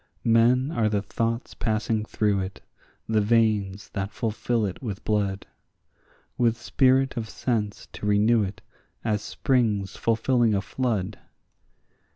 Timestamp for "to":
7.93-8.07